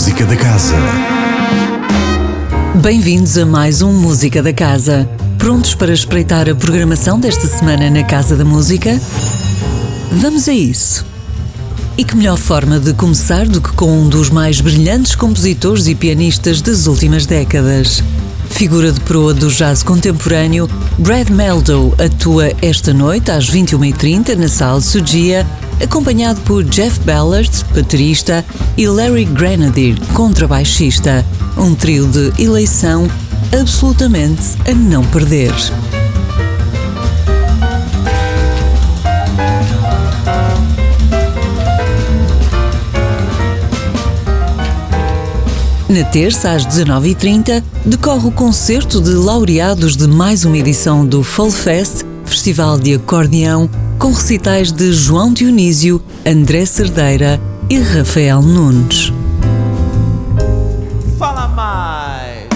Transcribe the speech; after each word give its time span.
Música 0.00 0.24
da 0.24 0.34
Casa. 0.34 0.76
Bem-vindos 2.80 3.36
a 3.36 3.44
mais 3.44 3.82
um 3.82 3.92
Música 3.92 4.42
da 4.42 4.50
Casa. 4.50 5.06
Prontos 5.36 5.74
para 5.74 5.92
espreitar 5.92 6.48
a 6.48 6.54
programação 6.54 7.20
desta 7.20 7.46
semana 7.46 7.90
na 7.90 8.02
Casa 8.02 8.34
da 8.34 8.42
Música? 8.42 8.98
Vamos 10.10 10.48
a 10.48 10.54
isso. 10.54 11.04
E 11.98 12.04
que 12.04 12.16
melhor 12.16 12.38
forma 12.38 12.80
de 12.80 12.94
começar 12.94 13.46
do 13.46 13.60
que 13.60 13.72
com 13.72 13.92
um 13.92 14.08
dos 14.08 14.30
mais 14.30 14.62
brilhantes 14.62 15.14
compositores 15.14 15.86
e 15.86 15.94
pianistas 15.94 16.62
das 16.62 16.86
últimas 16.86 17.26
décadas? 17.26 18.02
Figura 18.50 18.92
de 18.92 19.00
proa 19.00 19.32
do 19.32 19.48
jazz 19.48 19.82
contemporâneo, 19.82 20.68
Brad 20.98 21.30
Meldow 21.30 21.94
atua 21.98 22.52
esta 22.60 22.92
noite 22.92 23.30
às 23.30 23.50
21h30 23.50 24.34
na 24.34 24.48
Sala 24.48 24.80
Sugia, 24.80 25.46
acompanhado 25.82 26.40
por 26.42 26.62
Jeff 26.64 27.00
Ballard, 27.00 27.50
baterista, 27.74 28.44
e 28.76 28.86
Larry 28.86 29.24
Grenadier, 29.24 29.98
contrabaixista. 30.12 31.24
Um 31.56 31.74
trio 31.74 32.06
de 32.06 32.42
eleição 32.42 33.08
absolutamente 33.58 34.42
a 34.70 34.74
não 34.74 35.04
perder. 35.06 35.52
Na 45.90 46.04
terça, 46.04 46.52
às 46.52 46.64
19h30, 46.64 47.64
decorre 47.84 48.28
o 48.28 48.30
concerto 48.30 49.00
de 49.00 49.10
laureados 49.10 49.96
de 49.96 50.06
mais 50.06 50.44
uma 50.44 50.56
edição 50.56 51.04
do 51.04 51.24
Fall 51.24 51.50
Fest, 51.50 52.04
Festival 52.24 52.78
de 52.78 52.94
Acordeão, 52.94 53.68
com 53.98 54.12
recitais 54.12 54.70
de 54.70 54.92
João 54.92 55.32
Dionísio, 55.32 56.00
André 56.24 56.64
Cerdeira 56.64 57.40
e 57.68 57.80
Rafael 57.80 58.40
Nunes. 58.40 59.12
Fala 61.18 61.48
mais! 61.48 62.46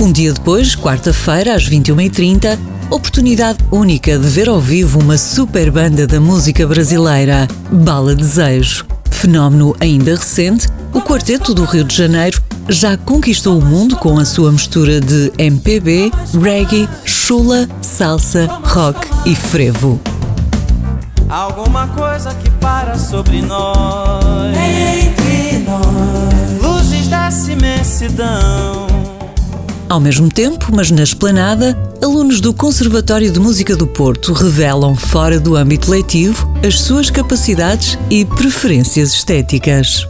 Um 0.00 0.10
dia 0.10 0.32
depois, 0.32 0.74
quarta-feira, 0.74 1.54
às 1.54 1.68
21h30, 1.68 2.58
oportunidade 2.88 3.58
única 3.70 4.18
de 4.18 4.28
ver 4.28 4.48
ao 4.48 4.62
vivo 4.62 4.98
uma 4.98 5.18
super 5.18 5.70
banda 5.70 6.06
da 6.06 6.18
música 6.18 6.66
brasileira, 6.66 7.46
Bala 7.70 8.14
Desejo. 8.14 8.97
Fenómeno 9.18 9.74
ainda 9.80 10.14
recente, 10.14 10.68
o 10.94 11.02
Quarteto 11.02 11.52
do 11.52 11.64
Rio 11.64 11.82
de 11.82 11.92
Janeiro 11.92 12.40
já 12.68 12.96
conquistou 12.96 13.58
o 13.58 13.64
mundo 13.64 13.96
com 13.96 14.16
a 14.16 14.24
sua 14.24 14.52
mistura 14.52 15.00
de 15.00 15.32
MPB, 15.36 16.12
reggae, 16.40 16.88
chula, 17.04 17.68
salsa, 17.82 18.46
rock 18.62 19.08
e 19.26 19.34
frevo. 19.34 20.00
Alguma 21.28 21.88
coisa 21.88 22.32
que 22.32 22.48
para 22.60 22.96
sobre 22.96 23.42
nós. 23.42 24.56
Ao 29.88 29.98
mesmo 29.98 30.28
tempo, 30.28 30.68
mas 30.70 30.90
na 30.90 31.02
esplanada, 31.02 31.74
alunos 32.02 32.42
do 32.42 32.52
Conservatório 32.52 33.32
de 33.32 33.40
Música 33.40 33.74
do 33.74 33.86
Porto 33.86 34.34
revelam, 34.34 34.94
fora 34.94 35.40
do 35.40 35.56
âmbito 35.56 35.90
letivo, 35.90 36.46
as 36.62 36.78
suas 36.78 37.08
capacidades 37.08 37.98
e 38.10 38.22
preferências 38.26 39.14
estéticas. 39.14 40.06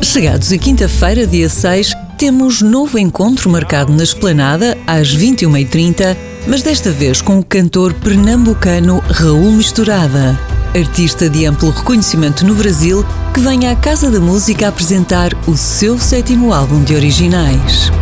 Chegados 0.00 0.52
a 0.52 0.58
quinta-feira, 0.58 1.26
dia 1.26 1.48
6, 1.48 1.92
temos 2.16 2.62
novo 2.62 2.96
encontro 2.96 3.50
marcado 3.50 3.92
na 3.92 4.04
esplanada 4.04 4.78
às 4.86 5.08
21h30, 5.08 6.16
mas 6.46 6.62
desta 6.62 6.92
vez 6.92 7.20
com 7.20 7.40
o 7.40 7.44
cantor 7.44 7.92
pernambucano 7.94 9.02
Raul 9.08 9.50
Misturada, 9.50 10.38
artista 10.74 11.30
de 11.30 11.46
amplo 11.46 11.70
reconhecimento 11.70 12.44
no 12.44 12.54
Brasil, 12.54 13.06
que 13.32 13.40
vem 13.40 13.68
à 13.68 13.76
Casa 13.76 14.10
da 14.10 14.18
Música 14.18 14.66
apresentar 14.66 15.32
o 15.46 15.56
seu 15.56 15.98
sétimo 15.98 16.52
álbum 16.52 16.82
de 16.82 16.96
originais. 16.96 17.92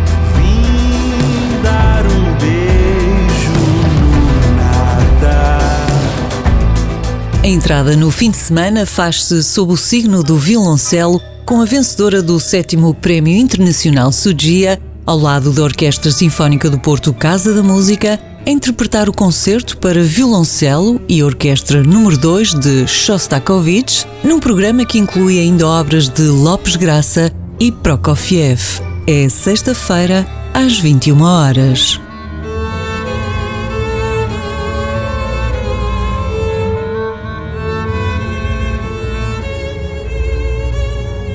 A 7.43 7.47
entrada 7.47 7.95
no 7.95 8.09
fim 8.09 8.31
de 8.31 8.37
semana 8.37 8.85
faz-se 8.85 9.43
sob 9.43 9.73
o 9.73 9.77
signo 9.77 10.23
do 10.23 10.37
violoncelo 10.37 11.21
com 11.45 11.61
a 11.61 11.65
vencedora 11.65 12.23
do 12.23 12.39
sétimo 12.39 12.93
Prémio 12.95 13.35
Internacional 13.35 14.11
Sugia, 14.11 14.81
ao 15.05 15.17
lado 15.19 15.51
da 15.51 15.61
Orquestra 15.61 16.09
Sinfónica 16.09 16.69
do 16.69 16.79
Porto 16.79 17.13
Casa 17.13 17.53
da 17.53 17.61
Música, 17.61 18.17
a 18.45 18.49
interpretar 18.49 19.07
o 19.07 19.13
concerto 19.13 19.77
para 19.77 20.03
violoncelo 20.03 21.01
e 21.07 21.23
orquestra 21.23 21.81
número 21.81 22.17
2 22.17 22.53
de 22.55 22.87
Shostakovich, 22.87 24.05
num 24.23 24.39
programa 24.39 24.85
que 24.85 24.99
inclui 24.99 25.39
ainda 25.39 25.65
obras 25.67 26.09
de 26.09 26.23
Lopes 26.23 26.75
Graça 26.75 27.31
e 27.59 27.71
Prokofiev. 27.71 28.81
É 29.07 29.29
sexta-feira, 29.29 30.27
às 30.53 30.77
21 30.77 31.21
horas. 31.21 31.99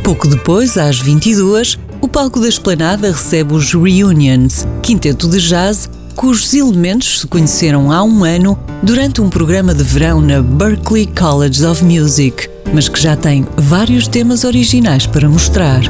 Pouco 0.05 0.29
depois, 0.29 0.77
às 0.77 0.99
22, 0.99 1.79
o 2.01 2.09
palco 2.09 2.41
da 2.41 2.49
Esplanada 2.49 3.11
recebe 3.11 3.55
os 3.55 3.73
Reunions, 3.73 4.67
quinteto 4.83 5.29
de 5.29 5.39
jazz 5.39 5.89
cujos 6.19 6.53
elementos 6.53 7.21
se 7.21 7.27
conheceram 7.29 7.93
há 7.93 8.03
um 8.03 8.25
ano 8.25 8.59
durante 8.83 9.21
um 9.21 9.31
programa 9.31 9.73
de 9.73 9.85
verão 9.85 10.21
na 10.21 10.43
Berklee 10.43 11.07
College 11.07 11.65
of 11.65 11.85
Music, 11.85 12.51
mas 12.75 12.89
que 12.89 13.01
já 13.01 13.15
tem 13.15 13.47
vários 13.57 14.09
temas 14.09 14.43
originais 14.43 15.07
para 15.07 15.29
mostrar. 15.29 15.81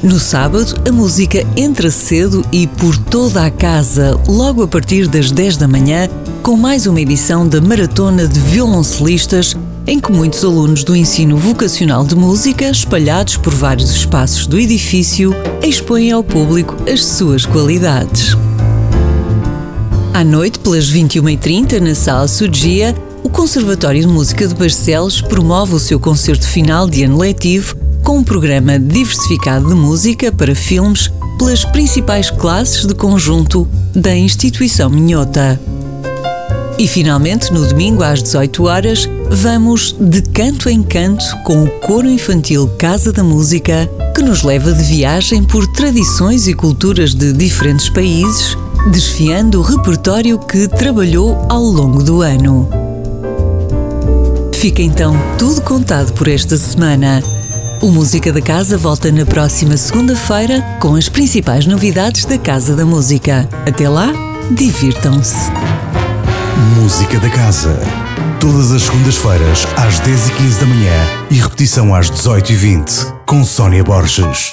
No 0.00 0.16
sábado, 0.16 0.80
a 0.88 0.92
música 0.92 1.44
entra 1.56 1.90
cedo 1.90 2.46
e 2.52 2.68
por 2.68 2.96
toda 2.96 3.44
a 3.44 3.50
casa, 3.50 4.16
logo 4.28 4.62
a 4.62 4.68
partir 4.68 5.08
das 5.08 5.32
10 5.32 5.56
da 5.56 5.66
manhã, 5.66 6.08
com 6.40 6.56
mais 6.56 6.86
uma 6.86 7.00
edição 7.00 7.48
da 7.48 7.60
Maratona 7.60 8.28
de 8.28 8.38
Violoncelistas 8.38 9.56
em 9.88 9.98
que 9.98 10.12
muitos 10.12 10.44
alunos 10.44 10.84
do 10.84 10.94
ensino 10.94 11.36
vocacional 11.36 12.04
de 12.04 12.14
música, 12.14 12.70
espalhados 12.70 13.36
por 13.36 13.52
vários 13.52 13.90
espaços 13.90 14.46
do 14.46 14.56
edifício, 14.56 15.34
expõem 15.60 16.12
ao 16.12 16.22
público 16.22 16.76
as 16.88 17.04
suas 17.04 17.44
qualidades. 17.44 18.36
À 20.14 20.22
noite, 20.22 20.58
pelas 20.58 20.92
21h30, 20.92 21.80
na 21.80 21.94
Sala 21.94 22.28
Sugia, 22.28 22.94
o 23.24 23.30
Conservatório 23.30 24.02
de 24.02 24.06
Música 24.06 24.46
de 24.46 24.54
Barcelos 24.54 25.22
promove 25.22 25.74
o 25.74 25.78
seu 25.78 25.98
concerto 25.98 26.46
final 26.46 26.86
de 26.86 27.04
ano 27.04 27.16
letivo 27.16 27.74
com 28.04 28.18
um 28.18 28.24
programa 28.24 28.78
diversificado 28.78 29.68
de 29.68 29.74
música 29.74 30.30
para 30.30 30.54
filmes 30.54 31.10
pelas 31.38 31.64
principais 31.64 32.30
classes 32.30 32.84
de 32.84 32.94
conjunto 32.94 33.66
da 33.94 34.14
instituição 34.14 34.90
minhota. 34.90 35.58
E 36.78 36.86
finalmente, 36.86 37.50
no 37.50 37.66
domingo 37.66 38.02
às 38.02 38.22
18 38.22 38.64
horas, 38.64 39.08
vamos 39.30 39.96
de 39.98 40.20
canto 40.20 40.68
em 40.68 40.82
canto 40.82 41.24
com 41.44 41.64
o 41.64 41.70
coro 41.80 42.08
infantil 42.08 42.68
Casa 42.78 43.12
da 43.12 43.24
Música, 43.24 43.88
que 44.14 44.20
nos 44.20 44.42
leva 44.42 44.72
de 44.72 44.82
viagem 44.82 45.42
por 45.42 45.66
tradições 45.68 46.46
e 46.46 46.52
culturas 46.52 47.14
de 47.14 47.32
diferentes 47.32 47.88
países, 47.88 48.56
desfiando 48.90 49.60
o 49.60 49.62
repertório 49.62 50.38
que 50.38 50.66
trabalhou 50.66 51.46
ao 51.48 51.62
longo 51.62 52.02
do 52.02 52.20
ano. 52.20 52.68
Fica 54.54 54.82
então 54.82 55.16
tudo 55.38 55.60
contado 55.62 56.12
por 56.12 56.28
esta 56.28 56.56
semana. 56.56 57.22
O 57.80 57.88
Música 57.88 58.32
da 58.32 58.40
Casa 58.40 58.78
volta 58.78 59.10
na 59.10 59.26
próxima 59.26 59.76
segunda-feira 59.76 60.62
com 60.80 60.94
as 60.94 61.08
principais 61.08 61.66
novidades 61.66 62.24
da 62.24 62.38
Casa 62.38 62.76
da 62.76 62.84
Música. 62.84 63.48
Até 63.66 63.88
lá, 63.88 64.12
divirtam-se! 64.52 65.50
Música 66.76 67.18
da 67.18 67.28
Casa. 67.28 67.76
Todas 68.38 68.72
as 68.72 68.82
segundas-feiras, 68.82 69.66
às 69.76 70.00
10h15 70.00 70.60
da 70.60 70.66
manhã 70.66 71.06
e 71.30 71.34
repetição 71.34 71.94
às 71.94 72.10
18h20, 72.10 73.14
com 73.26 73.44
Sónia 73.44 73.82
Borges. 73.84 74.52